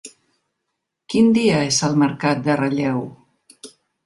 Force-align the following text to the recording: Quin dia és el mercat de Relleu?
Quin 1.13 1.29
dia 1.35 1.59
és 1.67 1.83
el 1.89 2.01
mercat 2.05 2.43
de 2.49 2.57
Relleu? 2.63 3.05